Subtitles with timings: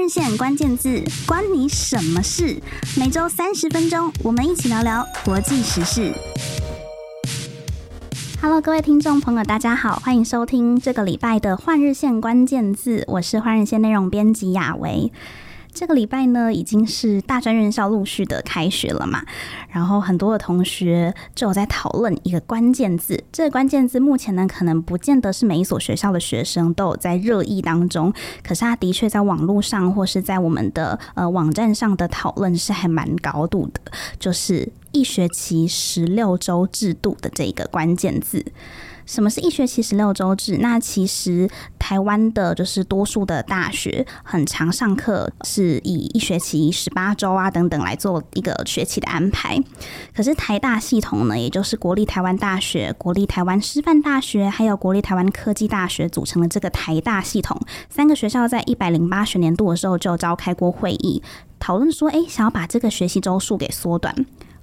[0.00, 2.58] 日线关键字，关你什么事？
[2.96, 6.10] 每周三十分钟，我们一起聊聊国际时事。
[8.40, 15.12] Hello，各位听众朋友，大家好，欢迎收听这个礼拜的换日线关键字，我是换日线内容编辑雅维。
[15.72, 19.22] 这个礼拜呢，已经是大专院校陆续的开学了嘛，
[19.70, 23.22] 然后很多的同学就有在讨论一个关键字。
[23.32, 28.12] 这个关键字目前呢，可能不见得是每一所学校的学生都有在热议当中，
[28.42, 33.80] 可是它的确在网络上或是在我们的呃网站上的讨论是还蛮高度的，
[34.18, 38.44] 就是一学期十六周制度的这个关键字。
[39.06, 40.58] 什么是一学期十六周制？
[40.58, 49.58] 那其实台湾的就是多数的大学很常上课是以一学期十八周啊等等来做一个学期的安排。
[50.14, 61.22] 可是台大系统呢，也就是国立台湾大学、国立台湾师范大学，还有国立台湾科技大学组成的这个台大系统，三个学校在一百零八学年度的时候就召开过会议，
[61.58, 64.14] 讨论说，哎，想要把这个学习周数给缩短。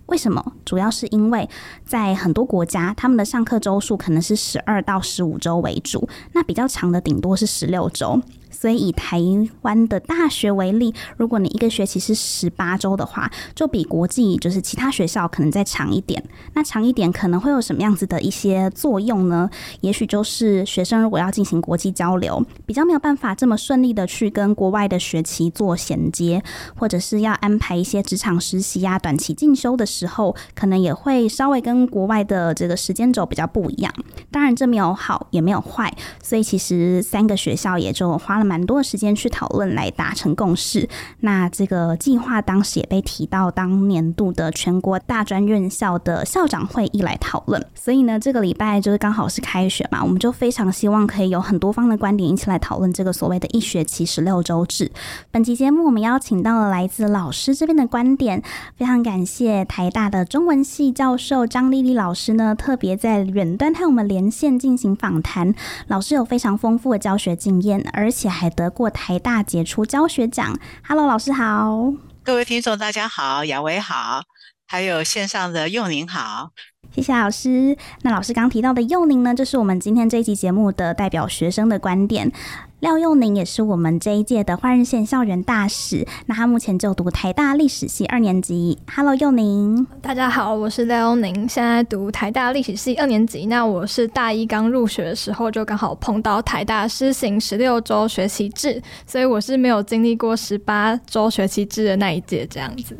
[0.08, 0.54] 为什么？
[0.66, 1.50] 主要是因为
[1.86, 8.22] 在很多国家，他们的上课周数可能是十二到十五周为主，那比较长的顶多是十六周。
[8.60, 9.22] 所以以台
[9.62, 16.24] 湾的大学为例，如果你一个学期是十八周的话，就比国际就是其他学校可能再长一点。
[16.56, 19.48] 那长一点可能会有什么样子的一些作用呢？
[19.82, 26.44] 也许就是学生如果要进行国际交流，比较没有办法这么顺利的去跟国外的学期做衔接，
[26.76, 33.94] 或者是要安排一些职场实习呀、短期进修的时候，可能也会稍微跟国外的这个时间轴比较不一样。
[34.32, 38.47] 当然这没有好也没有坏，所以其实三个学校也就花了。
[38.48, 40.88] 蛮多的时间去讨论来达成共识。
[41.20, 47.64] 那这个计划当时也被提到当年度的全国大专院校的校长会议来讨论。
[47.76, 54.92] 所以呢，这个礼拜就是刚好是开学嘛，我们就非常希望可以有很多方的观点一起来讨论这个所谓的一学期十六周制。
[55.30, 58.42] 本期节目我们邀请到了来自老师这边的观点，
[58.78, 65.54] 非常感谢台大的中文系教授张丽丽老师呢，特别在远端和我们连线进行访谈。
[65.88, 70.58] 老师有非常丰富的教学经验，而且还得过台大杰出教学奖。
[70.88, 71.92] Hello，老师好，
[72.24, 74.22] 各位听众大家好，雅维好，
[74.68, 76.52] 还有线上的幼宁好，
[76.96, 77.76] 谢谢老师。
[78.04, 82.32] 那老师刚提到的幼宁呢，就是我们今天这一期节目的代表学生的观点。
[82.80, 88.78] 廖佑宁也是我们这一届的换日线校园大使，那他目前就读台大历史系二年级。
[88.96, 93.48] Hello，佑宁，大家好，我是廖佑宁，现在读台大历史系二年级。
[93.48, 102.96] 那我是大一刚入学的时候，就刚好碰到台大施行十六周学期制，所以我是没有经历过十八周学期制的那一届这样子。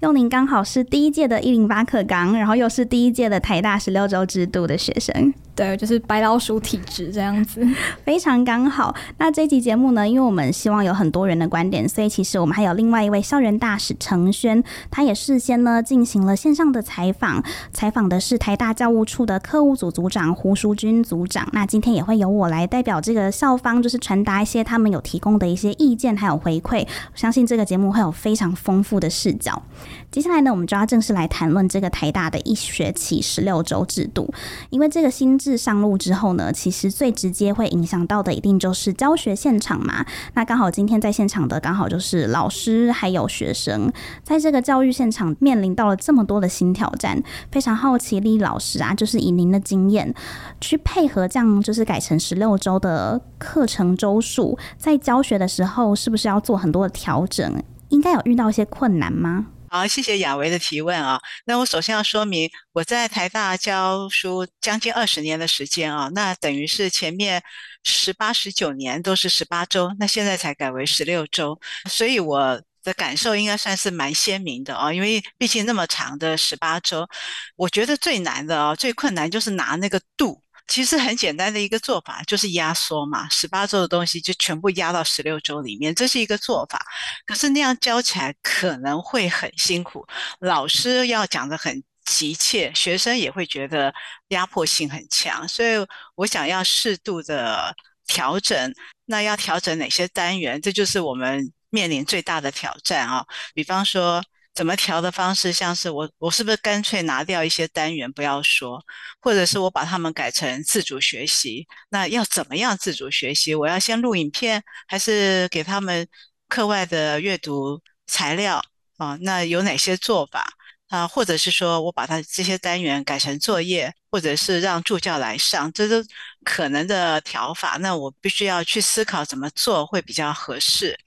[0.00, 5.32] 幼宁刚好是第一届的一零八课纲，然后又是第一届的台大十六周制度的学生。
[5.54, 7.62] 对，就是白老鼠体质这样子，
[8.02, 8.94] 非常刚好。
[9.18, 21.46] 那这期节目呢，因为我们希望有很多人的观点，所以其实我们还有另外一位校园大使程轩，他也事先呢进行了线上的采访，采访的是台大教务处的课务组组长胡淑君组长。
[21.52, 26.86] 那今天也会由我来代表这个校方，就是传达一些他们有提供的一些意见还有回馈。
[27.12, 29.62] 我相信这个节目会有非常丰富的视角。
[30.10, 34.32] 接下来呢，我们就要正式来谈论这个台大的一学期十六周制度，
[34.70, 40.04] 因为这个新制上路之后呢，其实最直接会影响到的一定就是教学现场嘛。
[40.34, 43.92] 那刚好今天在现场的刚好就是老师还有学生，
[44.22, 50.14] 在这个教育现场面临到了这么多的新挑战，非常好奇丽老师啊，就是以您的经验
[50.60, 57.50] 去配合这样就是改成十六周的课程周数，在教学的时候是不是要做很多的调整？
[57.88, 59.46] 应该有遇到一些困难吗？
[59.72, 61.20] 好，谢谢雅维的提问啊。
[61.44, 67.40] 那我首先要说明，我在台大教书将近二十年的时间啊，那等于是前面
[67.84, 71.56] 十八、十九年都是十八周，那现在才改为十六周，
[71.88, 74.92] 所以我的感受应该算是蛮鲜明的啊。
[74.92, 77.08] 因为毕竟那么长的十八周，
[77.54, 80.42] 我觉得最难的啊，最困难就是拿那个度。
[80.70, 86.80] 其实很简单的一个做法，就是压缩嘛，十八周的东西就全部压到十六周里面，这是一个做法。
[87.26, 90.06] 可是那样教起来可能会很辛苦，
[90.38, 93.92] 老师要讲得很急切，学生也会觉得
[94.28, 95.46] 压迫性很强。
[95.48, 95.84] 所以
[96.14, 97.74] 我想要适度的
[98.06, 98.72] 调整，
[99.06, 100.62] 那要调整哪些单元？
[100.62, 103.26] 这就是我们面临最大的挑战啊。
[103.54, 104.22] 比方说。
[104.54, 108.84] 怎么调的方式，像是我我是不是干脆拿掉一些单元不要说，
[109.20, 111.66] 或者是我把它们改成自主学习？
[111.88, 113.54] 那要怎么样自主学习？
[113.54, 116.06] 我要先录影片，还是给他们
[116.48, 118.62] 课外的阅读材料
[118.98, 119.16] 啊？
[119.22, 120.52] 那有哪些做法？
[120.90, 126.04] 啊，或者是说我把它这些单元改成作业，或者是让助教来上，这都
[126.44, 127.78] 可能的调法。
[127.80, 130.98] 那我必须要去思考怎么做会比较合适。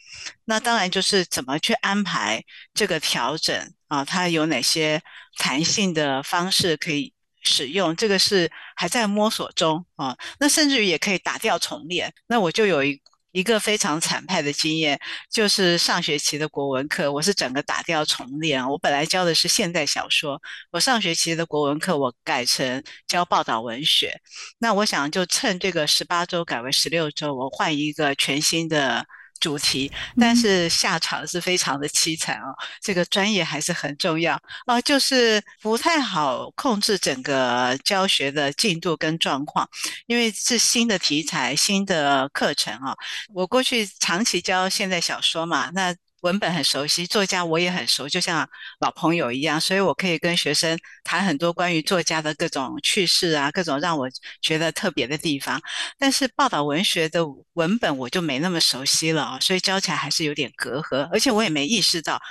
[0.46, 2.42] 那当然就是怎么去安排
[2.74, 5.02] 这个调整啊，它有哪些
[5.38, 10.18] 弹性的方式可以使用，这个是还在摸索中啊。
[10.40, 12.14] 那甚至于也可以打掉重练。
[12.28, 13.02] 那我就有一。
[13.34, 15.00] 一个非常惨败的经验，
[15.30, 18.66] 就是上学期的国文课，我是整个打掉重练。
[18.70, 20.42] 我本来教的是现代小说，
[20.72, 24.22] 我上学期的国文课我改成教报道文学。
[24.60, 29.06] 那我想就趁这个十八周改为十六周，我换一个全新的。
[29.44, 32.56] 主题，但是下场是非常的凄惨哦。
[32.82, 39.68] 这个专业还是很重要啊，就是不太好控制整个教学的进度跟状况，
[40.08, 42.96] 因为是新的题材、新的课程啊。
[43.34, 45.94] 我过去长期教现代小说嘛，那。
[46.24, 48.50] 文本很熟悉，作家我也很熟，就像
[48.80, 54.10] 老朋友一样，所以我可以跟学生谈很多关于作家的各种趣事啊，各种让我
[54.42, 55.62] 觉得特别的地方。
[55.98, 62.22] 但是报道文学的文本我就没那么熟悉了啊，所以教起来还是有点隔阂，而且我也没意识到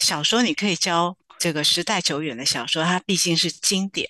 [0.00, 1.16] 小说你可以教。
[1.38, 4.08] 这个时代久远的小说，它毕竟是经典，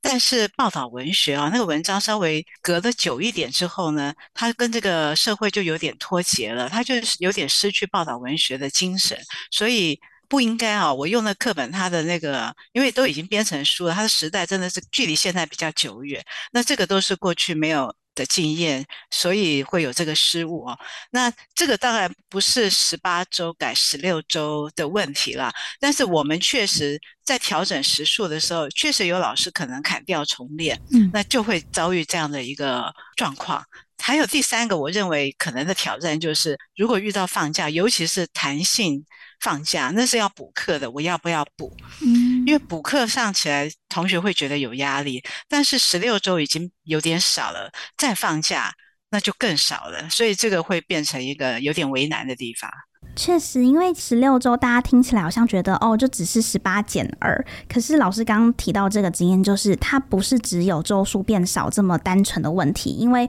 [0.00, 9.18] 但是报道文学啊，那个文章稍微隔得久一点之后呢，它跟这个社会就有点脱节了，它就是有点失去报道文学的精神，
[9.50, 10.92] 所以不应该啊。
[10.92, 17.94] 我用的课本，它的那个，因为都已经编成书了，它的时代真的是距离现在比较久远，那这个都是过去没有。
[18.14, 20.78] 的经验，所以会有这个失误哦。
[21.10, 33.64] 那这个当然不是十八周改十六周的问题了，但是我们确实在调整时数的时候，确实有老师可能砍掉重练，嗯，那就会遭遇这样的一个状况。
[34.02, 39.04] 还有第三个，我认为可能的挑战就是，如果遇到放假，尤其是弹性
[39.40, 41.74] 放假，那是要补课的，我要不要补？
[42.02, 45.22] 嗯，因为补课上起来，同学会觉得有压力。
[45.48, 48.72] 但是十六周已经有点少了，再放假
[49.10, 52.70] 那就更少了，所以这个会变成一个有点为难的地方。
[53.16, 57.44] 确实，因为十六周大家听起来好像觉得哦，就只是十八减二。
[57.68, 63.28] 可是老师刚刚提到这个经验，就是它不是只有周数变少这么单纯的问题，因为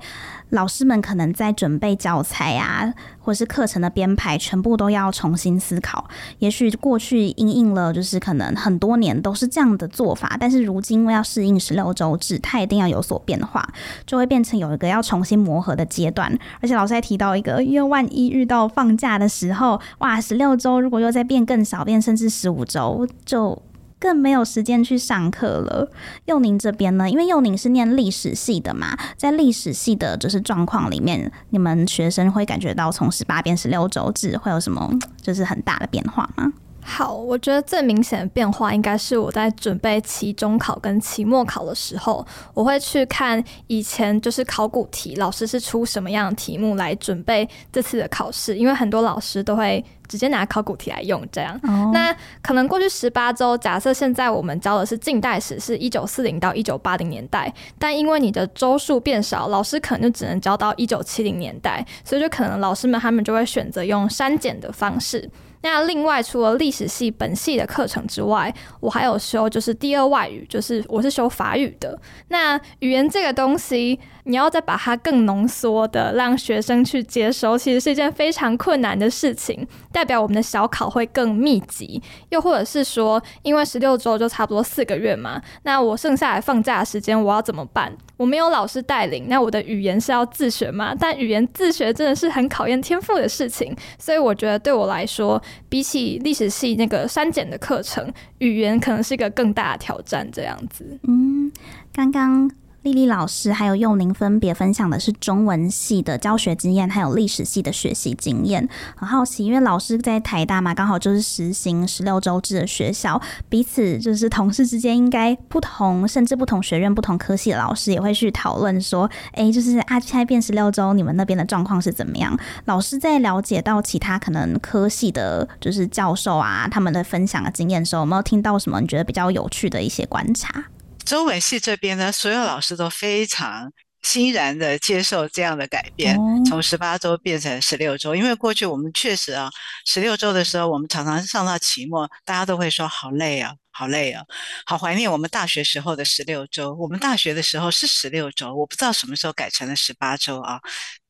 [0.52, 6.08] 老师们可能在准备教材啊，或是课程的编排，全部都要重新思考。
[6.40, 13.68] 也许过去因应了，就是可能很多年都是这样的做法，但是如今因为要适应十六周制，它一定要有所变化，
[14.06, 16.32] 就会变成有一个要重新磨合的阶段。
[16.60, 23.60] 而且老师还提到一个，因为万一遇到放假的时候，哇，十六周如果又再变更少，变甚至十五周，就
[24.02, 25.90] 更没有时间去上课了。
[26.26, 36.52] 幼宁这边呢，因为幼宁是念历史系的嘛，在历史系的就是状况里面，你们学生会感觉到从十八变十六周制会有什么就是很大的变化吗？
[36.84, 42.26] 好，我觉得最明显的变化应该是我在准备期中考跟期末考的时候，
[42.56, 51.58] 我会去看以前就是考古题，老师是出什么样的题目来准备这次的考试，因为很多老师都会直接拿考古题来用，这样。
[51.64, 51.94] Oh.
[51.94, 65.30] 那可能过去十八周，假设现在我们教的是近代史，是一九四零到一九八零年代，但因为你的周数变少，老师可能就只能教到一九七零年代，所以就可能老师们他们就会选择用删减的方式。
[65.64, 71.98] 那另外，除了历史系本系的课程之外，我还有修就是第二外语，就是我是修法语的。
[72.30, 79.68] 那语言这个东西，你要再把它更浓缩的让学生去接收，其实是一件非常困难的事情。
[79.92, 87.92] 代表我们的小考会更密集，又或者是说，因为十六周就差不多四个月嘛，那我剩下来放假的时间我要怎么办？
[88.18, 90.96] 我没有老师带领，那我的语言是要自学吗？
[90.98, 100.30] 但语言自学真的是很考验天赋的事情，所以我觉得对我来说，比起历史系那个删减的课程，语言可能是一个更大的挑战。
[100.32, 101.52] 这样子，嗯，
[101.94, 102.50] 刚刚。
[102.84, 108.68] 丽丽老师还有幼宁分别分享的是中文系的教学经验，还有历史系的学习经验。
[108.96, 122.36] 很好奇，因为老师在台大嘛，刚好就是实行十六周制的学校，彼此就是同事之间应该不同，甚至不同学院、不同科系的老师也会去讨论说，哎、就是啊，现在变十六周，你们那边的状况是怎么样？
[122.66, 130.66] 老师在了解到其他可能科系的，就是教授啊，他们的分享的经验的时候，有没有听到什么你觉得比较有趣的一些观察？
[131.06, 138.16] 中文系这边呢，所有老师都非常欣然的接受这样的改变，从十八周变成十六周。
[138.16, 139.50] 因为过去我们确实啊，
[139.86, 144.24] 十六周的时候，我们常常上到期末，大家都会说好累啊，好累啊，
[144.66, 146.74] 好怀念我们大学时候的十六周。
[146.76, 150.60] 我们大学的时候是十六周，我不知道什么时候改成了十八周啊。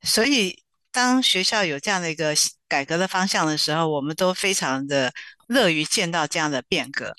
[0.02, 2.34] 所以当学校有这样的一个
[2.68, 5.14] 改革的方向的时候，我们都非常的
[5.52, 7.14] 乐于见到这样的变革。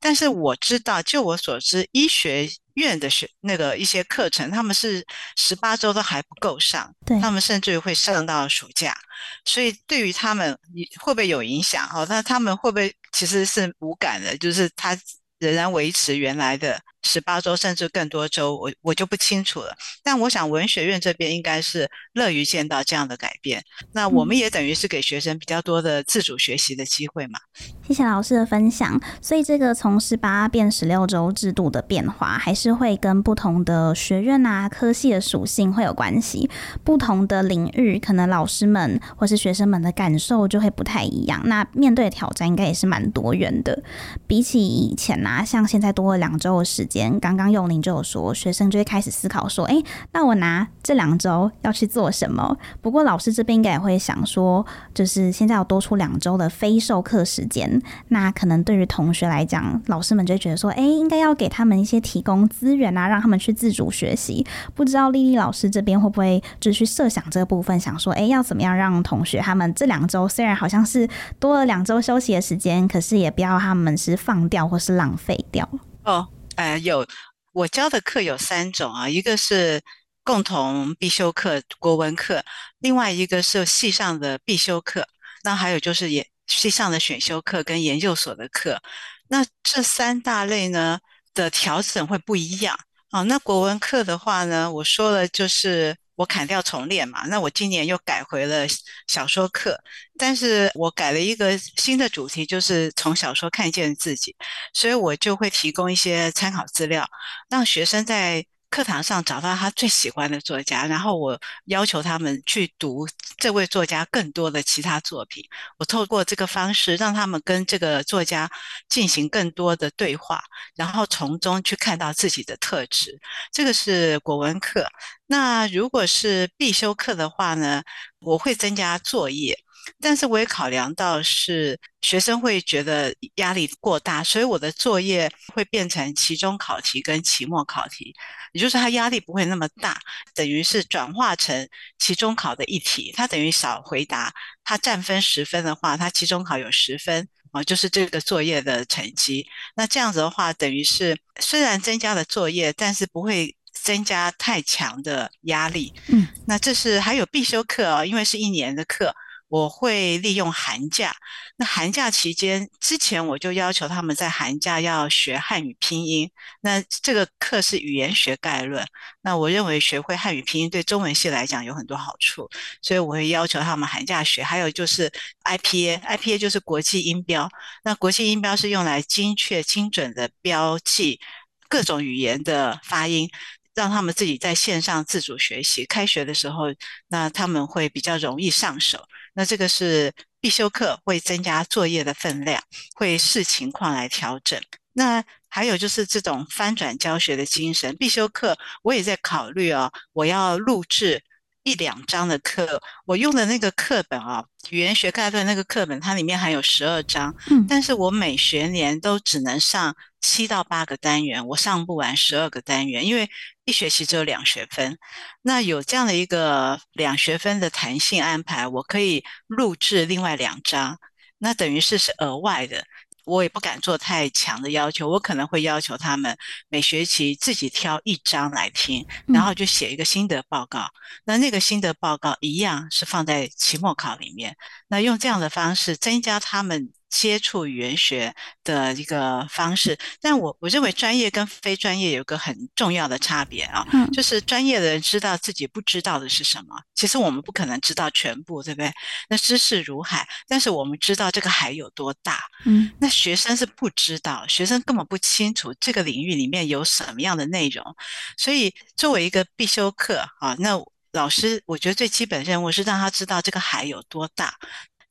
[0.00, 5.04] 但是我知道，就我所知，医学院的学那个一些课程，他们是
[5.36, 8.96] 十八周都还不够上，对，他们甚至于会上到暑假，
[9.44, 10.58] 所以对于他们
[11.00, 11.88] 会不会有影响？
[11.94, 14.36] 哦，那他们会不会其实是无感的？
[14.38, 14.98] 就是他
[15.38, 16.80] 仍然维持原来的。
[17.04, 19.76] 十八周甚至更多周，我我就不清楚了。
[20.02, 23.62] 但我想文学院这边应该是乐于见到这样的改变。
[23.92, 27.38] 那我们也等于是给学生比较多的自主学习的机会嘛。
[27.86, 28.98] 谢谢老师的分享。
[29.20, 36.48] 所以这个从十八变十六周制度的变化，还是会跟不同的学院啊、科系的属性会有关系。
[36.82, 41.42] 不同的领域，可能老师们或是学生们的感受就会不太一样。
[41.44, 43.82] 那面对挑战应该也是蛮多元的。
[44.26, 46.93] 比起以前啊，像现在多了两周的时间。
[47.20, 49.82] 刚刚幼宁就有说，学生就会开始思考说，哎，
[50.12, 52.56] 那我拿这两周要去做什么？
[52.80, 64.46] 不过老师这边应该也会想说，就是现在要多出两周的非授课时间，那可能对于同学来讲，老师们就会觉得说，哎，应该要给他们一些提供资源啊，让他们去自主学习。
[64.74, 71.08] 不知道丽丽老师这边会不会就去设想这个部分，想说，哎，要怎么样让同学他们这两周虽然好像是
[71.38, 75.68] 多了两周休息的时间，可是也不要他们是放掉或是浪费掉
[76.04, 76.26] 哦。
[76.56, 77.06] 呃，有
[77.52, 79.80] 我教的课有三种啊，一个是
[80.22, 82.44] 共同必修课国文课，
[82.78, 85.06] 另外一个是系上的必修课，
[85.42, 88.80] 那还有就是也系上的选修课跟研究所的课。
[89.28, 90.98] 那这三大类呢
[91.34, 92.78] 的调整会不一样
[93.10, 93.22] 啊。
[93.22, 95.96] 那国文课的话呢，我说了就是。
[96.16, 98.64] 我砍掉重练嘛，那我今年又改回了
[99.08, 99.76] 小说课，
[100.18, 104.34] 但是我改了一个新的主题，就是从小说看见自己，
[104.72, 107.06] 所以我就会提供一些参考资料，
[107.48, 113.06] 让学生在课堂上找到他最喜欢的作家，然后我要求他们去读
[113.36, 115.44] 这位作家更多的其他作品。
[115.78, 118.50] 我透过这个方式，让他们跟这个作家
[118.88, 120.42] 进行更多的对话，
[120.74, 123.16] 然后从中去看到自己的特质。
[123.52, 124.84] 这个是国文课。
[125.26, 127.82] 那如果是必修课的话呢，
[128.18, 129.56] 我会增加作业。
[130.00, 138.14] 但是我也考量到是学生会觉得压力过大，所以我的作业会变成期中考题跟期末考题，
[138.52, 140.00] 也就是他压力不会那么大，
[140.34, 149.46] 等于是转化成期中考的一题，他等于少回答，他占分十分的话，他期中考有十分啊，就是这个作业的成绩。
[149.76, 155.92] 那这样子的话，等于是虽然增加了作业，但是不会增加太强的压力。
[156.08, 159.14] 嗯，那这是还有必修课哦，因为是一年的课。
[159.54, 161.14] 我会利用寒假，
[161.58, 166.28] 那寒假期间之前我就要求他们在寒假要学汉语拼音。
[166.62, 168.84] 那这个课是语言学概论，
[169.22, 172.50] 那我认为学会汉语拼音对中文系来讲有很多好处，
[172.82, 174.42] 所以我会要求他们寒假学。
[174.42, 175.08] 还有就是
[175.44, 177.48] IPA，IPA 就是国际音标，
[177.84, 181.20] 那国际音标是用来精确精准的标记
[181.68, 183.30] 各种语言的发音。
[183.76, 186.66] 让他们自己在线上自主学习，开学的时候，
[187.08, 189.04] 那他们会比较容易上手。
[189.34, 192.62] 那这个是必修课，会增加作业的分量，
[192.94, 194.60] 会视情况来调整。
[194.92, 201.22] 那还有就是这种翻转教学的精神，必修课我也在考虑哦，我要录制。
[201.64, 213.30] 一两章的课，我用的那个课本啊，语言学概论那个课本，它里面还有十二章，嗯，但是我每学年都只能上七到八个单元，我上不完十二个单元，因为
[213.64, 214.98] 一学期只有两学分。
[215.40, 220.98] 那有这样的一个两学分的弹性安排，我可以录制另外两章，
[221.38, 222.84] 那等于是是额外的。
[223.24, 226.36] 我也不敢做太强的要求，我可能会要求他们
[226.68, 230.88] 每学期自己挑一章来听，然后就写一个心得报告。
[231.24, 234.56] 那那个心得报告一样是放在期末考里面。
[234.88, 236.92] 那用这样的方式增加他们。
[237.14, 248.92] 接触语言学的一个方式，但我我认为专业跟非专业有个很重要的差别啊，嗯，就是专业的人知道自己不知道的是什么，其实我们不可能知道全部，对不对？
[249.28, 257.94] 那知识如海，但是我们知道这个海有多大，嗯，那学生是不知道，学生根本不清楚这个领域里面有什么样的内容，
[258.36, 264.52] 所以作为一个必修课啊，那老师我觉得最基本任务是让他知道这个海有多大。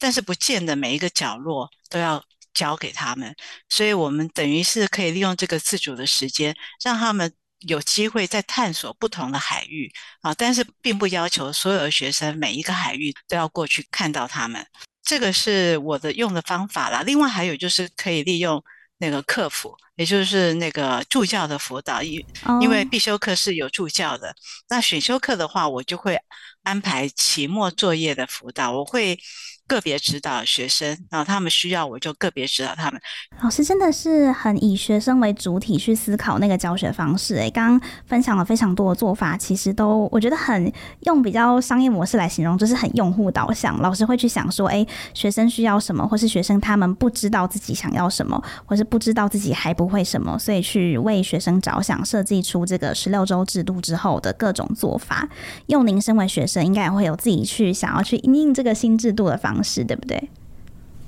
[0.03, 2.21] 但是不见得每一个角落都要
[2.53, 3.33] 交给他们，
[3.69, 10.33] 所以我们等于是可以利用这个自主的时间，让他们有机会在探索不同的海域啊。
[10.33, 14.67] 但是并不要求所有的学生每一个海域都要过去看到他们，
[15.01, 17.01] 这个是我的用的方法啦。
[17.03, 18.61] 另外还有就是可以利用
[18.97, 22.23] 那个客服，也就是那个助教的辅导，因
[22.61, 24.35] 因为必修课是有助教的，
[24.69, 26.19] 那选修课的话，我就会
[26.63, 29.19] 安排期末作业的辅导，我会。
[29.65, 33.01] 个别指导学生，然后他们需要我就个别指导他们。
[33.41, 37.35] 老师真的是很以学生为主体去思考那个教学方式。
[37.35, 40.71] 诶，刚刚分享了非常多的做法，其实都我觉得很
[41.03, 43.81] 用比较商业模式来形容，就是很用户导向。
[43.81, 55.27] 老师会去想说，诶，学生需要什么，或是学生他们不知道自己想要什么，或是不知道自己还不不会什么，所以去为学生着想，设计出这个十六周制度之后的各种做法。
[55.65, 59.83] 用您身为学生，应该也会有自己去想要去应应这个新制度的方式。
[59.83, 60.29] 对不对？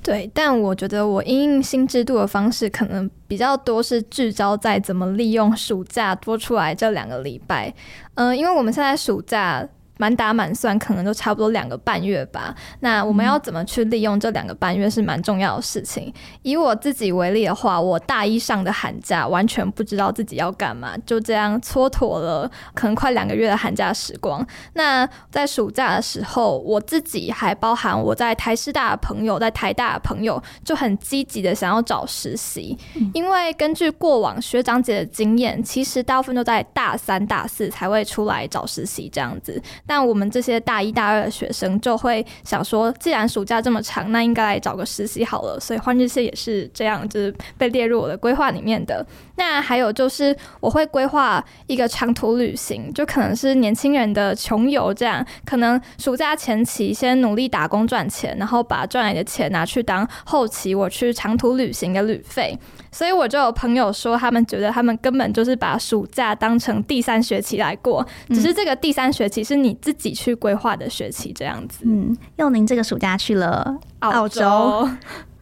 [0.02, 7.72] 对，但我觉得我因应新制度的方式可能比较多是聚焦在怎么利用暑假多出来这两个礼拜。
[8.16, 9.66] 嗯、因为我们现在暑假。
[9.98, 12.54] 满打满算可能都差不多两个半月吧。
[12.80, 16.12] 那我们要怎么去利用这两个半月是蛮重要的事情。
[16.42, 24.46] 以我自己为例的话，我大一上的寒假完全不知道自己要干嘛，就这样蹉跎了可能快两个月的寒假时光。
[24.74, 32.76] 那在暑假的时候，我自己还包含我在台师大的朋友，在台大的朋友就很积极的想要找实习，
[33.14, 39.60] 因为根据过往学长姐的经验，其实大部分都在大三、大四才会出来找实习这样子。
[39.86, 45.58] 但我们这些大一、大二的学生就会想说，既然暑假这么长，那应该来找个实习好了。
[45.60, 49.06] 所以换日线也是这样，就是被列入我的规划里面的。
[49.36, 55.24] 那还有就是，我会规划一个长途旅行，就可能是年轻人的穷游这样。
[55.44, 62.58] 可能暑假前期先努力打工赚钱，然后把赚来的钱拿去当后期我去长途旅行的旅费。
[62.90, 71.80] 所以我就有朋友说，他们觉得他们根本就是把暑假当成第三学期来过，只是这个第三学期是你自己去规划的学期这样子。
[71.84, 74.46] 嗯，佑宁这个暑假去了澳洲。
[74.46, 74.90] 澳洲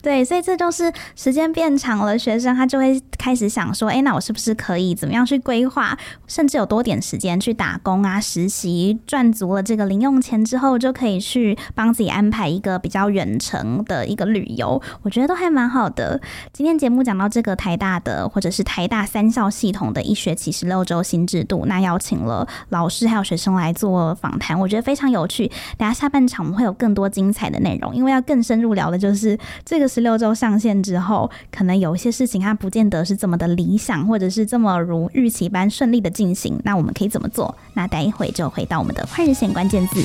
[0.04, 5.96] 对，所以这就是时间变长了，学生他就会开始想说，哎，那我是不是可以怎么样去规划，
[6.26, 14.78] 甚至有多点时间去打工啊、实习，赚足了这个零用钱之后，就可以去帮自己安排一个比较远程的一个旅游。
[15.00, 16.20] 我觉得都还蛮好的。
[16.52, 25.50] 今天节目讲到这个台大的或者是台大三校系统的一学期十六周新制度，那邀请了老师还有学生来做访谈，我觉得非常有趣。
[25.78, 29.88] 等下下半场我们会有更多精彩的内容，因为要更深入聊的就是这个。
[29.94, 36.60] 十六周上线之后，可能有一些事情它不见得是这么的理想，或者是这么如预期般顺利的进行。
[36.64, 37.54] 那我们可以怎么做？
[37.74, 40.02] 那待一会就回到我们的快日线关键字。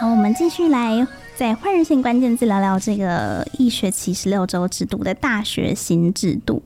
[0.00, 1.06] 好，我们继续来。
[1.34, 6.62] 在换人性关键字聊聊这个一学期十六周制度的大学新制度。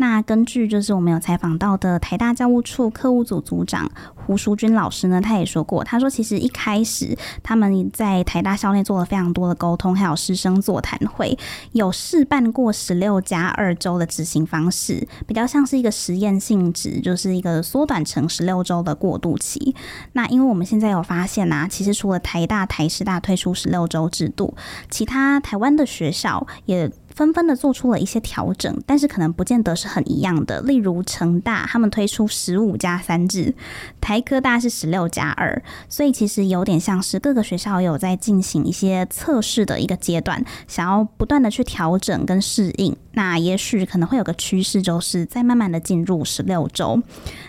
[0.00, 11.38] 那根据就是我们有采访到的台大教务处课务组组长胡淑君老师呢，他也说过，他说其实一开始他们在台大校内做了非常多的沟通，还有师生座谈会，
[11.72, 19.76] 有试办过十六加二周的执行方式，比较像是一个实验性质，就是一个缩短成十六周的过渡期。
[20.14, 24.54] 那因为我们现在有发现啊，其实除了台大、台师大推出十六周制度，
[24.88, 30.60] 其他台湾的学校也纷纷的做出了一些调整，但是可能不见得是很一样的。
[30.62, 33.54] 例如成大他们推出十五加三制，
[34.00, 42.96] 台科大是十六加二，所以其实有点像是各个学校有在进行一些测试的一个阶段，想要不断的去调整跟适应。
[43.12, 47.02] 那也许可能会有个趋势，就是再慢慢的进入十六周。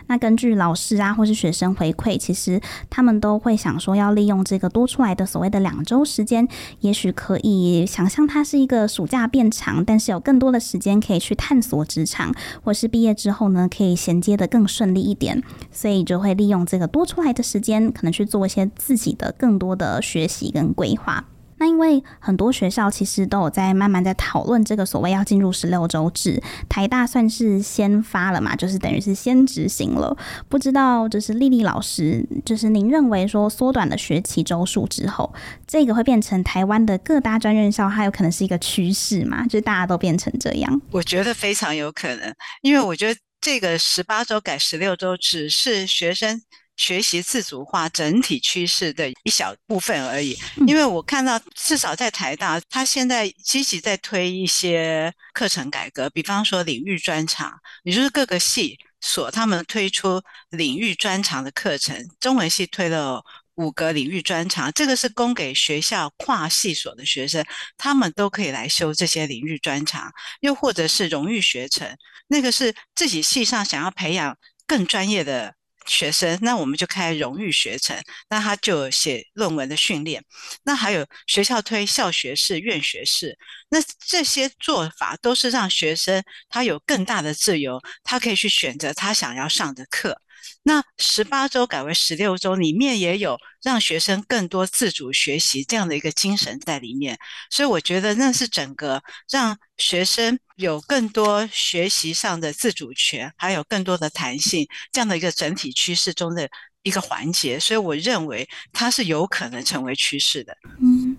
[0.07, 6.47] 那根据老师啊或是学生回馈，其实他们都会想说，要利用这个多出来的所谓的两周时间，
[6.79, 12.33] 也许可以想象它是一个暑假变长，但是有更多的时间可以去探索职场，
[12.63, 15.43] 或是毕业之后呢，可以衔接的更顺利一点。
[15.69, 21.25] 所以就会利用这个多出来的时间，可能去做一些自己的更多的学习跟规划。
[21.61, 30.17] 那因为很多学校其实都有在慢慢在讨论这个所谓要进入十六周制，台大算是先发了嘛，就是等于是先执行了。
[30.49, 35.31] 不知道就是丽丽老师，就是您认为说缩短了学期周数之后，
[35.67, 39.43] 这个会变成台湾的各大专院校，还有可能是一个趋势嘛？
[39.43, 40.81] 就是大家都变成这样？
[40.89, 46.41] 我觉得非常有可能，因为我觉得这个十八周改十六周只是学生。
[46.81, 67.45] 学习自主化整体趋势的一小部分而已，因为我看到至少在台大，他现在积极在推一些课程改革，比方说领域专长，也就是各个系所他们推出领域专长的课程，中文系推了五个领域专长，这个是供给学校跨系所的学生，
[67.77, 71.95] 他们都可以来修这些领域专长，又或者是荣誉学程，
[72.27, 75.53] 那个是自己系上想要培养更专业的。
[75.85, 77.95] 学生，那我们就开荣誉学程，
[78.29, 80.23] 那他就写论文的训练。
[80.63, 83.37] 那还有学校推校学士、院学士，
[83.69, 90.21] 那这些做法都是让学生他有更大的自由，他可以去选择他想要上的课。
[90.63, 97.17] 那十八周改为十六周，里面也有让学生更多自主学习这样的一个精神在里面，
[97.49, 106.47] 所以我觉得那是整个让学生有更多学习上的自主权，还有更多的弹性这样的一个整体趋势中的
[106.83, 110.55] 一个环节，所以我认为它是有可能成为趋势的。
[110.79, 111.10] 嗯。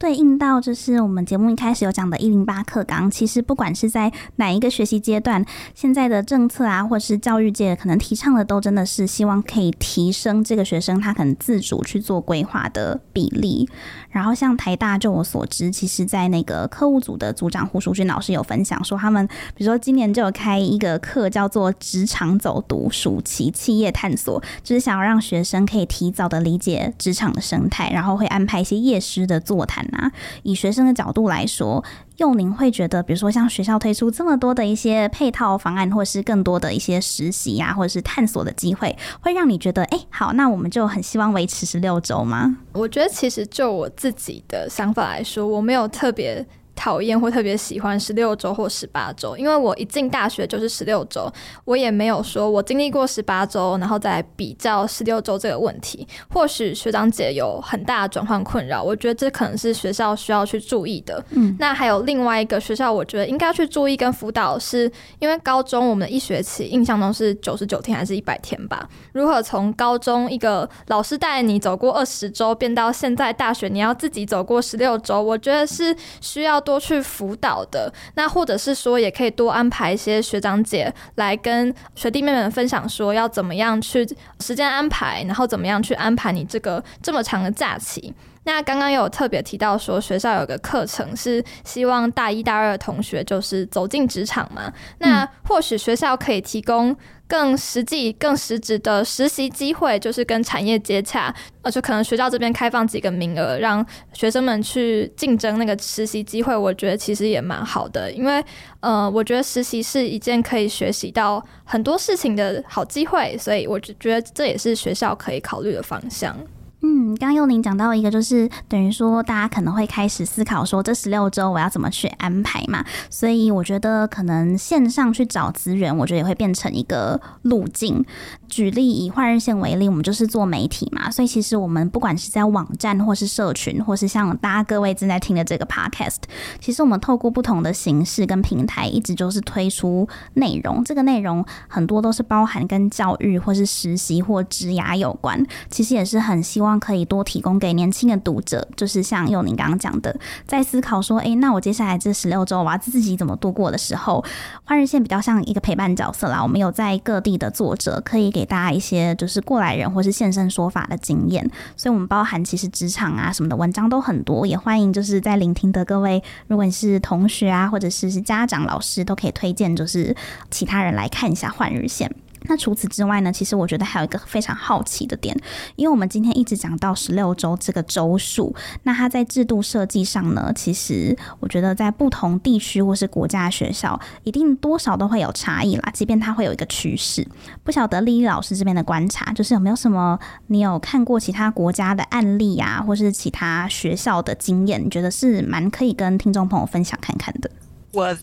[0.00, 13.68] 对应到就是我们节目一开始有讲的“一零八课纲”，其实不管是在哪一个学习阶段，现在的政策啊，或是教育界可能提倡的，都真的是希望可以提升这个学生他可能自主去做规划的比例。
[14.08, 29.86] 然后像台大，就我所知，其实在那个课务组的组长胡淑君老师有分享说，他们比如说今年就有开一个课叫做“职场走读暑期企业探索”，就是想要让学生可以提早的理解职场的生态，然后会安排一些业师的座谈。
[29.92, 30.10] 那
[30.42, 31.84] 以学生的角度来说，
[32.16, 42.56] 幼宁会觉得，比如说像学校推出这么多的一些配套方案，或是更多的一些实习呀、或者是探索的机会，会让你觉得，哎、好，那我们就很希望维持十六周吗？
[42.72, 46.46] 我觉得其实就我自己的想法来说，我没有特别。
[46.80, 51.30] 讨厌或特别喜欢十六周或十八周，因为我一进大学就是十六周，
[51.66, 56.08] 我也没有说我经历过十八周，然后再比较十六周这个问题。
[56.30, 61.22] 或许学长姐有很大的转换困扰，我觉得这可能是学校需要去注意的。
[61.32, 68.88] 嗯，那还有另外一个学校，我觉得应该去注意跟辅导，是因为高中我们一学期印象中是九十九天还是一百天吧？
[69.12, 76.58] 如何从高中一个老师带你走过二十周，变到现在大学你要自己走过十六周，我觉得是需要。
[76.70, 84.06] 多去辅导的，那或者是说，也可以多安排一些学长姐来跟学弟妹们分享，说要怎么样去
[84.38, 88.14] 时间安排，然后怎么样去安排你这个这么长的假期。
[88.44, 96.96] 那刚刚有特别提到说，学校有个课程是希望大一大二的同学就是走进职场嘛，那或许学校可以提供。
[97.30, 106.56] 更实际、更实质的实习机会，就是跟产业接洽，而且可能学校这边开放几个名额，让学生们去竞争那个实习机会。
[106.56, 108.44] 我觉得其实也蛮好的，因为
[108.80, 116.36] 呃，我觉得实习是一件可以学习到很多事情的好机会，所以我就觉得这也是学校可以考虑的方向。
[116.82, 122.82] 嗯，刚刚幼宁讲到一个，就是等于说大家可能会开始思考说，这十六周我要怎么去安排嘛？
[123.10, 128.02] 所以我觉得可能线上去找资源，我觉得也会变成一个路径。
[128.48, 136.16] 举例以换日线为例，我们就是做媒体嘛，所以其实我们不管是在网站或是社群，或是像大家各位正在听的这个 podcast，
[136.60, 140.82] 其实我们透过不同的形式跟平台，一直就是推出内容。
[140.82, 146.69] 这个内容很多都是包含跟教育或是实习或职涯有关，其实也是很希望。
[146.78, 150.14] 可以多提供给年轻的读者，就是像幼宁刚刚讲的，
[150.46, 154.24] 在思考说，诶，那我接下来这十六周我要自己怎么度过的时候，
[154.64, 156.42] 换日线比较像一个陪伴角色啦。
[156.42, 161.48] 我们有在各地的作者，可以给大家一些就是过来人或是现身说法的经验。
[161.76, 170.14] 所以，我们包含其实职场啊什么的文章都很多，也欢迎就是在聆听的各位，如果你是同学啊，或者是是家长、老师，都可以推荐就是
[170.50, 172.14] 其他人来看一下换日线。
[172.42, 175.36] 那除此之外呢，其实我觉得还有一个非常好奇的点，
[175.76, 185.90] 因为我们今天一直讲到十六周这个周数，那它在制度设计上呢，其实我觉得在不同地区或是国家学校，一定多少都会有差异啦。
[185.92, 187.26] 即便它会有一个趋势，
[187.62, 197.50] 不晓得丽丽老师这边的观察，就是有没有什么你有看过其他国家的案例啊，或是其他学校的经验，你觉得是蛮可以跟听众朋友分享看看的？
[197.92, 198.16] 我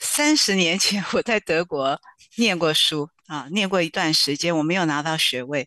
[0.00, 1.98] 三十年前我在德国
[2.36, 3.08] 念过书。
[3.32, 5.66] 啊，念过一段时间，我没有拿到学位，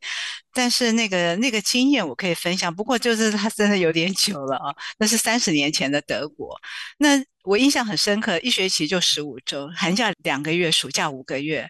[0.53, 2.73] 但是那个那个经验我可以分享。
[2.75, 6.55] 不过就是它真的有点久了啊，那是三十年前的德国。
[6.99, 11.67] 那我印象很深刻，一学期就十五周，寒假两个月，暑假五个月。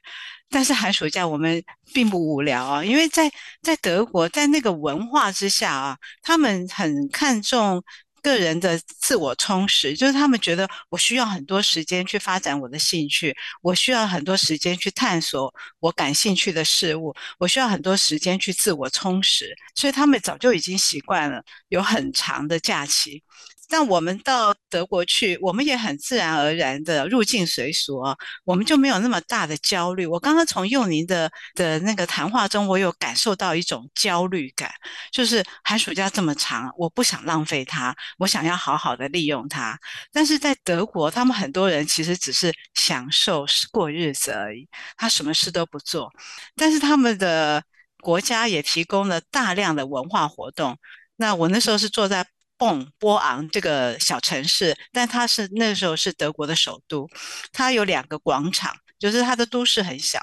[0.50, 3.32] 但是寒暑假我们并不无聊啊，因为在
[3.62, 7.82] 在德国，在那个文化之下啊，他们很看重。
[8.26, 23.22] 个人的自我充实，就是他们觉得我需要很多时间去发展我的兴趣，我需要很多时间去探索我感兴趣的事物，我需要很多时间去自我充实，所以他们早就已经习惯了有很长的假期。
[23.68, 30.06] 但我们到德国去，我们也很自然而然的入境随俗啊，我们就没有那么大的焦虑。
[30.06, 34.72] 我刚刚从幼宁的的那个谈话中，我有感受到一种焦虑感，
[35.12, 39.78] 就是寒暑假这么长，我不想浪费它，我想要好好的利用它。
[40.12, 46.12] 但是在德国，他们很多人其实只是享受过日子而已，他什么事都不做，
[46.56, 47.64] 但是他们的
[48.02, 50.78] 国家也提供了大量的文化活动。
[51.18, 52.26] 那我那时候是坐在。
[52.58, 57.08] 蹦波昂这个小城市，但它是那时候是德国的首都，
[57.52, 60.20] 它有两个广场，就是它的都市很小。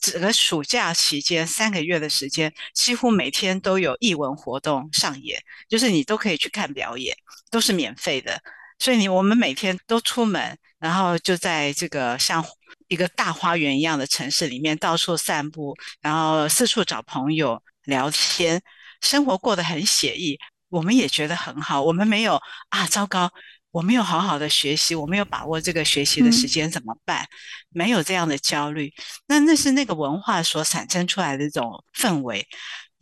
[0.00, 7.16] 整个暑假期间三个月的时间，几乎每天都有艺文活动上演，就是你都可以去看表演，
[7.52, 8.42] 都是免费的。
[8.80, 12.44] 所以你我们每天都出门，然后就在这个像
[12.88, 18.60] 一个大花园一样的城市里面到处散步，然后四处找朋友聊天，
[19.00, 20.36] 生活过得很写意。
[20.72, 23.30] 我们也觉得很好，我们没有啊，糟糕，
[23.70, 27.22] 我没有好好的学习，我没有把握这个学习的时间怎么办？
[27.24, 27.28] 嗯、
[27.72, 28.90] 没有这样的焦虑，
[29.26, 32.46] 那那是那个文化所产生出来的这种氛围。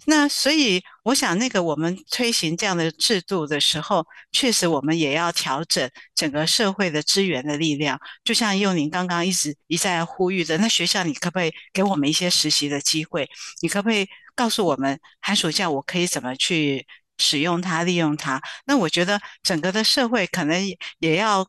[0.06, 8.00] 那所以我想，那个我们推行这样的制度的时候，确实我们也要调整整个社会的资源的力量。
[8.24, 13.28] 就像用您刚刚一直一再呼吁的，那学校你可不可以给我们一些实习的机会？
[13.62, 16.84] 你可不可以告诉我们寒暑假我可以怎么去？
[17.20, 18.42] 使用它，利用它。
[18.64, 20.60] 那我觉得整个的社会可能
[20.98, 21.46] 也要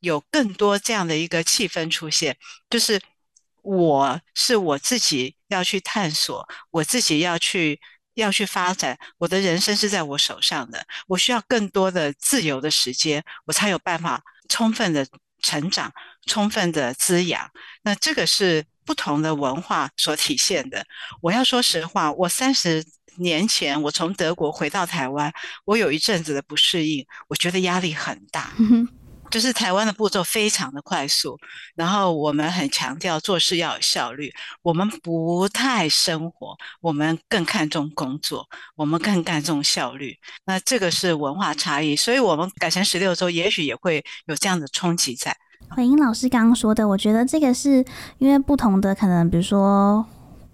[0.00, 2.36] 有更多这样的一个气氛出现，
[2.70, 3.00] 就是
[3.62, 7.80] 我是我自己要去探索，我自己要去
[8.14, 15.06] 要去发展，我的人生是在我手上的，我需要更多的自由的时间，我才有办法充分的
[15.40, 15.92] 成长，
[16.26, 17.50] 充分的滋养。
[17.82, 20.84] 那这个是不同的文化所体现的。
[21.20, 22.84] 我要说实话，我三十。
[23.16, 25.30] 年前我从德国回到台湾，
[25.66, 28.50] 我有一阵子的不适应，我觉得压力很大。
[29.30, 31.38] 就是台湾的步骤非常的快速，
[31.74, 34.32] 然后我们很强调做事要有效率，
[34.62, 40.18] 我们不太生活，我们更看重工作，我们更看重效率。
[40.46, 45.36] 那这个是文化差异，所以我们改成十六周，也许也会有这样的冲击在。
[45.70, 47.84] 回应老师刚刚说的，我觉得这个是
[48.18, 50.04] 因为不同的可能，比如说。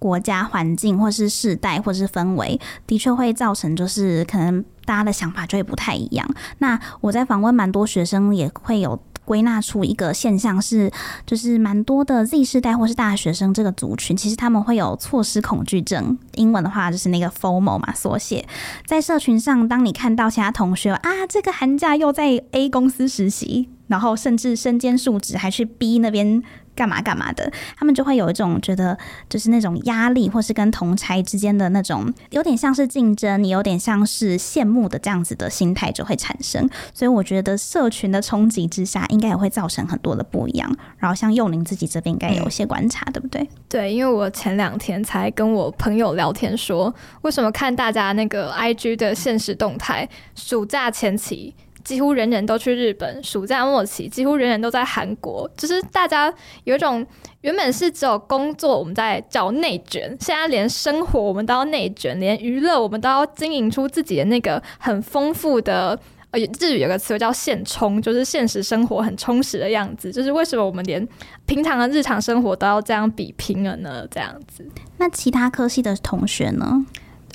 [0.01, 6.25] 国家环境，或是世代，或是氛围，的确会造成，就是可能大家的想法就会不太一样。
[6.59, 10.89] 那我在访问蛮多学生，也会有归纳出一个现象是，
[11.27, 16.17] 就是蛮多的 Z 世代或是大学生这个族群，其实他们会有错失恐惧症。
[16.37, 18.47] 英文的话就是那个 FOMO 嘛，缩写。
[18.87, 26.43] 在社群上，当你看到其他同学啊，这个寒假又在 A 公司实习，然后甚至身兼数职，还去逼那边。
[26.79, 28.97] 干嘛干嘛的，他们就会有一种觉得，
[29.29, 36.71] 就是那种压力，或是跟同差之间的那种，有点像是竞争，你有点像是羡慕的这样子的心态就会产生。
[36.95, 40.73] 所以我觉得社群的冲击之下，应该也会造成很多的不一样。
[40.99, 43.49] 然后像幼宁自己这边应该有一些观察，嗯、对不对？
[43.69, 51.57] 对，因为我前两天才跟我朋友聊天说，为什么看大家那个 IG 的现实动态，暑假前期。
[51.89, 56.31] 几乎人人都去日本，暑假末期几乎人人都在韩国，就是大家
[56.65, 57.07] 有一种
[57.41, 65.99] 原本是只有工作我们在叫内卷，现在连生活我们都要内卷，连娱乐我们都要经营出自己的那个很丰富的。
[66.31, 70.13] 呃，日语有个词叫现充，就是现实生活很充实的样子。
[70.13, 71.09] 就是为什么我们连
[71.47, 74.07] 平常的日常生活都要这样比拼了呢？
[74.11, 76.85] 这样子，那其他科系的同学呢？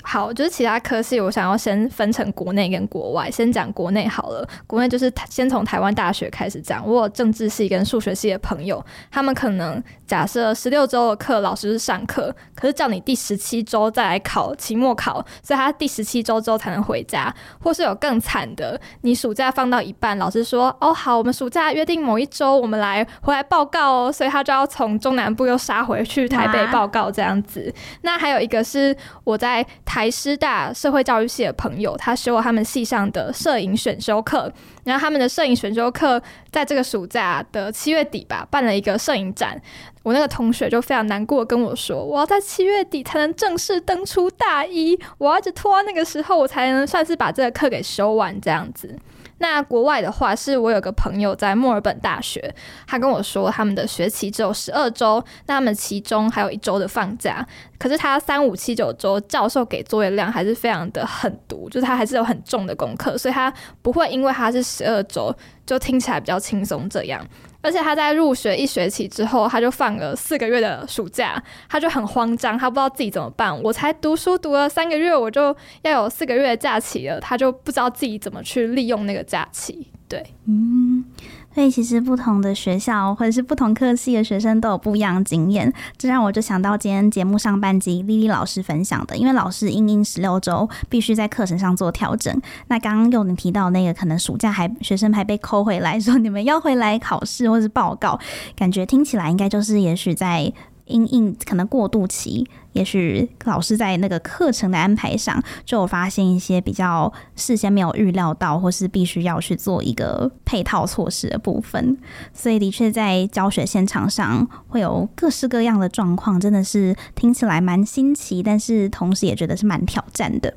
[0.05, 3.31] 好，就是其他科系，我想要先分成国内跟国外。
[3.31, 6.85] 先讲国内好了，国内就是先从台湾大学开始讲。
[6.85, 17.33] 我有政治系跟数学系的朋友，他们可能假设十六周的课老师是上课，可是叫你第十七周再来考期末考，所以他第十七周之后才能回家。
[17.61, 27.73] 或是有更惨的，你暑假放到一半，老师说：“哦，好，我们暑假约定某一周我们来回来报告哦。”所以他就要从中南部又杀回去台北报告这样子。
[28.01, 29.65] 那还有一个是我在。
[29.93, 34.51] 台师大社会教育系的朋友，他修了他们系上的摄影选修课，
[34.85, 39.61] 然后他们的摄影选修课在这个暑假的七月底吧，办了一个摄影展。
[40.01, 48.97] 我那个同学就非常难过跟我说，我要在七月底才能正式登出大一，我要一直拖到那个时候，我才能算是把这个课给修完这样子。
[49.43, 52.55] 那国外的话，是我有个朋友在墨尔本大学，
[52.87, 57.45] 他跟我说他们的学期只有十二周，那他们其中还有一周的放假。
[57.77, 67.21] 可是他三五七九周教授给作业量还是非常的狠毒，就是他还是有很重的功课，所以他不会因为他是十二周就听起来比较轻松这样。
[67.63, 73.63] 而且他在入学一学期之后，他就放了四个月的暑假，他就很慌张，他不知道自己怎么办。
[73.63, 79.87] 我才读书读了三个月，我就要有四个月假期了，他就不知道自己怎么去利用那个假期。
[80.07, 81.03] 对，嗯。
[81.53, 92.35] 所以其实不同的学校或者是不同科系的学生都有不一样的经验，这让我就想到今天节目上半集丽丽老师分享的，因为老师因应十六周必须在课程上做调整。
[92.67, 98.19] 那刚刚又你提到那个可能暑假还学生还被扣回来说你们要回来考试或是报告，
[98.55, 100.51] 感觉听起来应该就是也许在。
[100.85, 111.97] 因应可能过渡期，也许老师在那个课程的安排上就有发现一些比较事先没有预料到，或是必须要去做一个配套措施的部分，
[112.33, 120.53] 所以的确在教学现场上会有各式各样的状况，真的是听起来蛮新奇，但是同时也觉得是蛮挑战的。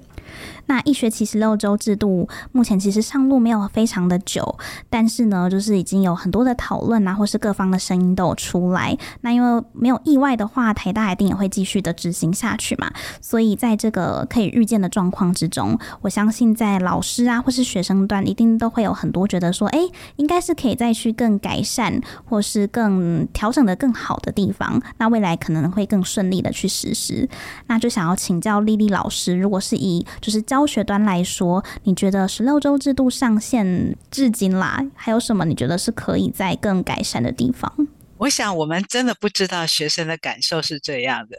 [0.66, 4.58] 那一学期十六周制度目前其实上路没有非常的久，
[4.90, 8.96] 但是呢，就是已经有很多的讨论啊，或是各方的声音都有出来。
[9.20, 12.90] 那因为没有意外的话，台大一定也会继续的执行下去嘛。
[13.20, 19.80] 所以在这个可以预见的状况之中，我相信在老师啊或是学生端，一定都会有很多觉得说，哎，
[20.16, 24.80] 应该是可以再去更改善，或是更调整的更好的地方。
[24.98, 27.28] 那未来可能会更顺利的去实施。
[27.66, 37.72] 那就想要请教莉莉老师，如果是以就是教学端来说，你觉得十六周制度上线至今啦，还有什么你觉得是可以在更改善的地方？
[38.16, 41.36] 我想我们真的不知道学生的感受是这样的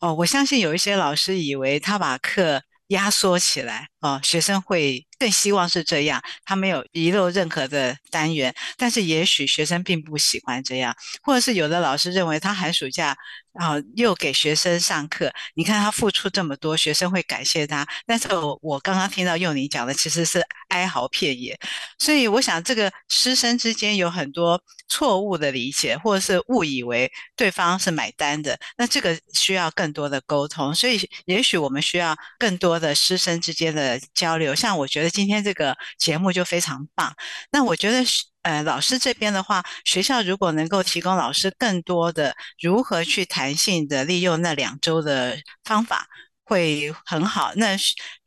[0.00, 0.14] 哦。
[0.16, 8.52] 我相信有一些老师以为他把课压缩起来哦，学生会更希望是这样，他没有遗漏任何的单元。
[8.76, 13.16] 但是也许学生并不喜欢这样，或者是有的老师认为他寒暑假。
[13.54, 17.84] 啊又给学生上课，你看他付出这么多，学生会感谢他。
[18.06, 21.58] 但是我我刚刚听到幼宁讲的，其实是哀嚎遍野。
[21.98, 28.56] 所以我想，这个师生之间有很多错误的理解，或者是误以为对方是买单的。
[28.78, 30.72] 那这个需要更多的沟通。
[30.72, 34.54] 所以也许我们需要更多的师生之间的交流。
[34.54, 37.14] 像我觉得今天这个节目就非常棒。
[37.50, 38.04] 那我觉得。
[38.42, 46.06] 呃，老师这边的话，学校如果能够提供老师更多的如何去弹性的利用那两周的方法，
[46.42, 47.52] 会很好。
[47.56, 47.76] 那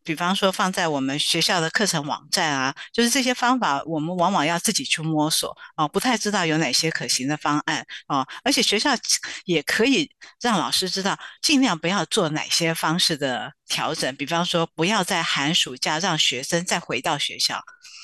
[0.03, 8.25] 比方说放在我们学校的课程网站啊，就是这些方法，我们往往要自己去摸索啊，不太知道有哪些可行的方案啊。
[8.43, 8.91] 而且学校
[9.45, 10.09] 也可以
[10.41, 14.15] 让老师知道，尽量不要做哪些方式的调整。
[14.15, 17.61] 比方说，不要在寒暑假让学生再回到学校。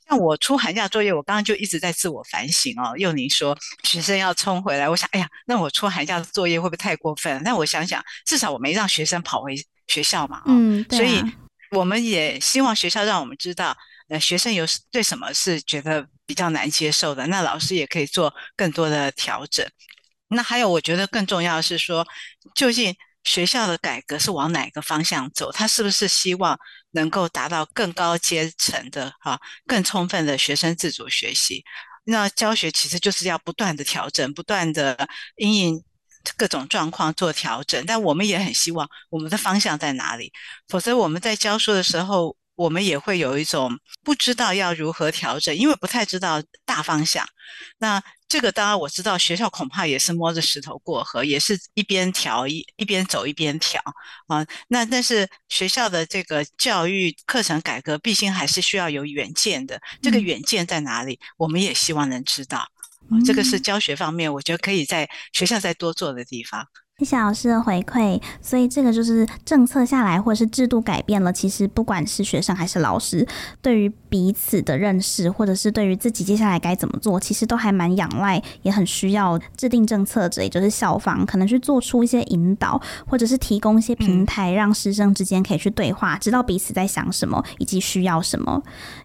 [0.08, 2.96] 像我出寒假作业，我刚刚就一直在自我反省哦。
[2.98, 7.40] 又你说学生要冲回来，我想，哎呀，那我出寒假的作业会不会太过分？
[7.44, 10.42] 那我想想，至少我没让学生跑回学校嘛。
[10.48, 10.84] 嗯。
[10.90, 11.24] 所以
[11.72, 13.76] 我们也希望学校让我们知道，
[14.10, 19.66] 呃，学生有对什么是觉得比较难接受的，那老师也可以做更多的调整。
[20.30, 22.08] 那还有，我觉得更重要的是说，
[22.56, 22.96] 究竟。
[23.26, 25.52] 学校的改革是往哪个方向走？
[25.52, 26.58] 他是不是希望
[26.92, 31.64] 能够达到更高阶层的哈，更充分的学生自主学习？
[32.06, 35.84] 那教学其实就是要不断的调整，不断的因应
[36.38, 37.84] 各种状况做调整。
[37.86, 40.32] 但我们也很希望我们的方向在哪里？
[40.68, 47.26] 否则我们在教书的时候，我们也会有一种不知道要如何调整，因为不太知道大方向。
[47.80, 53.82] 那这个当然我知道，学校恐怕也是摸着石头过河，也是一边调一一边走一边调
[54.28, 54.46] 啊。
[54.68, 59.82] 那但是学校的这个教育课程改革，毕竟还是需要有远见的。
[60.02, 61.20] 这个远见在哪里？
[61.38, 62.68] 我们也希望能知道。
[63.26, 66.68] 这个是教学方面，我觉得可以在学校再多做的地方。
[67.00, 71.32] 谢谢老师的回馈，所以这个就是政策下来，或者是制度改变了。
[71.32, 73.26] 其实不管是学生还是老师，
[73.62, 88.62] 对于彼此的认识，或者是对于自己接下来该怎么做，其实都还蛮仰赖，也很需要制定政策者，也就是校方，可能去做出一些引导，或者是提供一些平台，让师生之间可以去对话，知道彼此在想什么以及需要什么。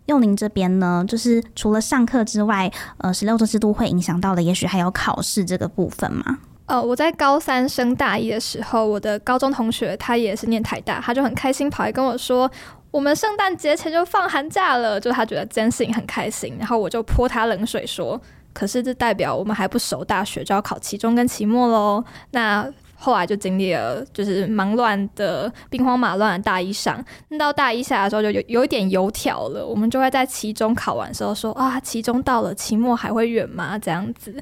[0.07, 6.39] 幼宁这边呢，就是除了上课之外，呃，十六周制度会影响到的，也许还有考试这个部分嘛。
[6.67, 12.51] 呃，我在高三升大一的时候，我的高中同学他也是念台大，他就很开心跑来跟我说，
[12.91, 16.57] 我们圣诞节前就放寒假了，就他觉得这件事情很开心。
[16.59, 18.19] 然后我就泼他冷水说，
[18.55, 22.03] 可是这代表我们还不熟大学就要考期中跟期末喽。
[22.31, 22.67] 那
[23.05, 27.05] 后来就经历了就是忙乱的兵荒马乱的大一上，
[27.39, 29.67] 到大一下的时候就有有一点油条了。
[29.67, 33.79] 我们就会在期中考完的时候说啊，期中到了，期末还会远吗？
[33.79, 34.35] 这样子。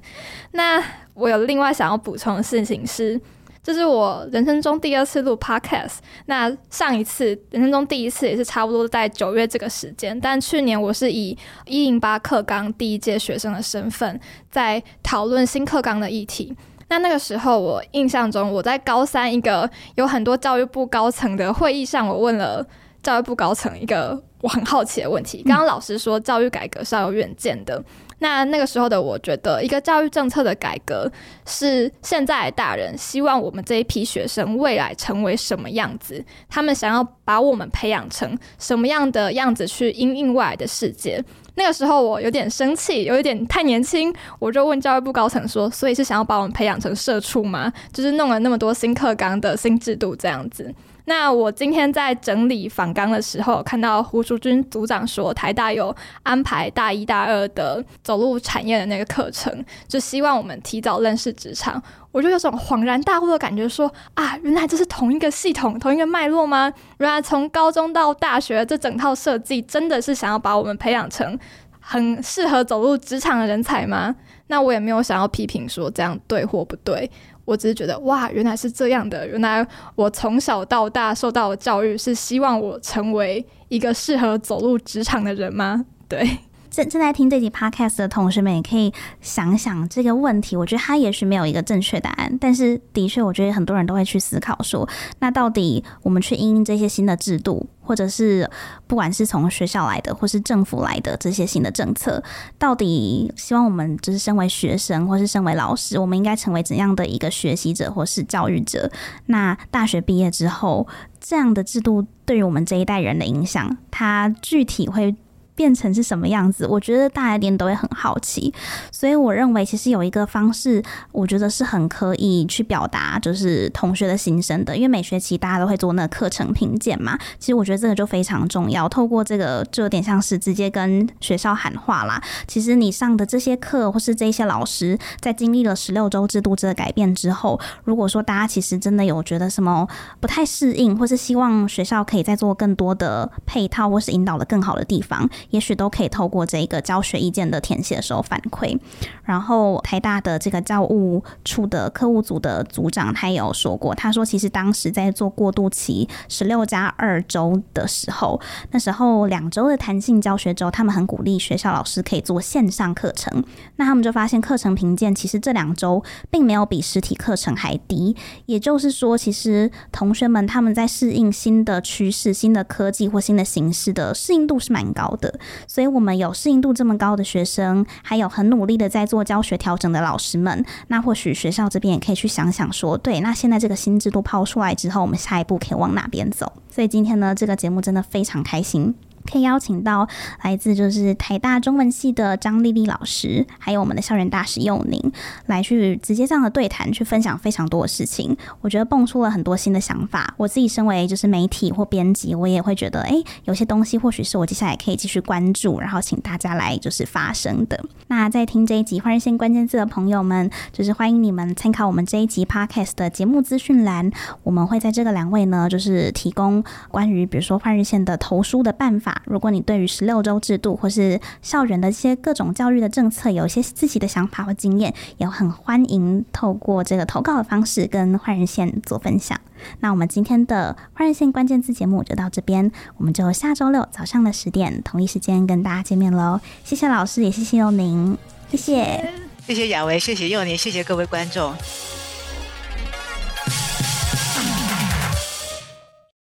[0.53, 0.81] 那
[1.15, 3.21] 我有另外想要补充的事情是，
[3.65, 5.97] 这是我人生中第二次录 podcast。
[6.27, 16.57] 那上一次人生中第一次也是差不多在九月这个时间，但去年我是以一零八课纲第一届学生的身份，在讨论新课纲的议题。
[16.93, 22.63] 那那个时候，我印象中我在高三一个有很多教育部高层的会议上，我问了
[23.03, 25.43] 教育部高层一个我很好奇的问题。
[25.45, 27.83] 刚刚老师说教育改革是要有远见的。
[28.23, 31.11] 那那个时候的我觉得，一个教育政策的改革
[31.45, 41.23] 是现在大人希望我们这一批学生未来成为什么样子，他们想要把我们培养成什么样的样子去因应外来的世界。
[41.57, 47.71] 那个时候我有点生气，有一点太年轻，我就问教育部高层说：“所以是想要把我们培养成社畜吗？
[47.93, 50.73] 就是弄了那么多新课纲的新制度这样子。”
[51.07, 61.83] 那我今天在整理访纲的时候，看到胡淑君组长说台大有安排大一、大二的走入产业的那个课程，就希望我们提早认识职场。
[62.13, 66.73] 我就有种恍然大悟的感觉说，说啊，原来这是同一个系统、同一个脉络吗？
[66.99, 71.39] 原来从高中到大学这整套设计，真的是想要把我们培养成
[71.81, 74.15] 很适合走入职场的人才吗？
[74.49, 77.11] 那我也没有想要批评说这样对或不对。
[77.45, 79.27] 我只是觉得哇，原来是这样的。
[79.27, 85.85] 原来我从小到大受到的教育是希望我成为一个适合走入职场的人吗？
[86.09, 86.39] 对。
[86.73, 90.57] 正正在听这集 podcast 的同学们也可以想想这个问题。
[90.57, 98.51] 我觉得他也许没有一个正确答案，但是的确，我觉得很多人都会去思考说，那到底我们去应应这些新的制度，或者是
[98.87, 102.23] 不管是从学校来的，或是政府来的这些新的政策，
[102.59, 108.91] 到底希望我们就是身为学生，或是身为老师，我们应该成为怎样的一个学习者，或是教育者？
[109.27, 110.89] 那大学毕业之后，
[111.21, 115.15] 这样的制度对于我们这一代人的影响，它具体会
[115.55, 116.67] 变成是什么样子？
[116.67, 118.53] 我觉得大家一定都会很好奇，
[118.91, 120.83] 所以我认为其实有一个方式，
[121.13, 124.77] 我觉得是很可以去表达，就是同学的心声的。
[124.77, 128.89] 因为每学期大家都会做那个课程评鉴嘛，其实我觉得这个就非常重要。
[128.89, 132.23] 透过这个，就有点像是直接跟学校喊话啦。
[132.47, 139.87] 其实你上的这些课，或是这些老师，在经历了十六周制度这个改变之后，如果说大家其实真的有觉得什么
[140.21, 145.29] 不太适应，或是希望学校可以再做更多的配套，或是引导的更好的地方。
[145.51, 148.79] 也许都可以透过这个教学意见的填写的时候反馈。
[149.25, 158.41] 然后台大的这个教务处的科务组的组长他也有说过，他说其实当时在做过渡期十六加二周的时候，
[158.71, 163.45] 那时候两周的弹性教学周，他们很鼓励学校老师可以做线上课程。
[163.77, 168.17] 那他们就发现课程评鉴其实这两周并没有比实体课程还低。
[168.47, 175.32] 也就是说，其实同学们他们在适应新的趋势、新的科技或新的形式的适应度是蛮高的。
[175.67, 186.53] 所以，我们有适应度这么高的学生，还有很努力的在做教学调整的老师们，那或许学校这边也可以去想想说，对，那现在这个新制度抛出来之后，我们下一步可以往哪边走？
[186.71, 188.95] 所以今天呢，这个节目真的非常开心。
[189.31, 190.09] 可以邀请到
[190.43, 195.13] 来自就是台大中文系的张丽丽老师，还有我们的校园大使佑宁，
[195.47, 198.37] 来去直接这样的对谈，去分享非常多的事情。
[198.61, 200.35] 我觉得蹦出了很多新的想法。
[200.37, 203.15] 我自己身为就是媒体或编辑，我也会觉得，哎、
[203.45, 207.79] 有些东西或许是我接下来可以继续关注，然后请大家来就是发声的。
[208.09, 214.11] 那在听这一集换日线关键字的朋友们，就是欢迎你们参考我们这一集 Podcast 的节目资讯栏，
[214.43, 219.12] 我们会在这个栏位呢，就是提供关于比如说换日线的投书的办法。
[219.25, 229.41] 如果你对于十六周制度或是校园的一些各种教育的政策有一些自己的想法或经验，也很欢迎透过这个投稿的方式跟换人线做分享。
[229.81, 236.41] 那我们今天的换人线关键字节目就到这边，我们就下周六早上的十点同一时间跟大家见面喽。
[236.65, 238.17] 谢谢老师，也谢谢幼宁，
[238.51, 239.13] 谢谢，
[239.47, 241.55] 谢谢雅维，谢谢幼宁，谢谢各位观众。